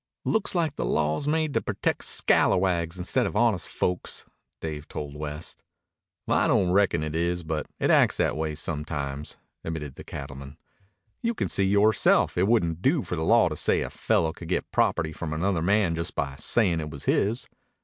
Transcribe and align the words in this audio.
"Looks 0.25 0.55
like 0.55 0.75
the 0.77 0.83
law's 0.83 1.27
made 1.27 1.53
to 1.53 1.61
protect 1.61 2.05
scalawags 2.05 2.97
instead 2.97 3.27
of 3.27 3.35
honest 3.35 3.69
folks," 3.69 4.25
Dave 4.59 4.87
told 4.87 5.15
West. 5.15 5.61
"I 6.27 6.47
don't 6.47 6.71
reckon 6.71 7.03
it 7.03 7.13
is, 7.13 7.43
but 7.43 7.67
it 7.77 7.91
acts 7.91 8.17
that 8.17 8.35
way 8.35 8.55
sometimes," 8.55 9.37
admitted 9.63 9.93
the 9.97 10.03
cattleman. 10.03 10.57
"You 11.21 11.35
can 11.35 11.49
see 11.49 11.65
yoreself 11.67 12.35
it 12.35 12.47
wouldn't 12.47 12.81
do 12.81 13.03
for 13.03 13.15
the 13.15 13.23
law 13.23 13.47
to 13.49 13.55
say 13.55 13.81
a 13.81 13.91
fellow 13.91 14.33
could 14.33 14.47
get 14.47 14.71
property 14.71 15.13
from 15.13 15.33
another 15.33 15.61
man 15.61 15.93
by 15.93 15.99
just 16.01 16.45
sayin' 16.49 16.81
it 16.81 16.89
was 16.89 17.03
his. 17.03 17.47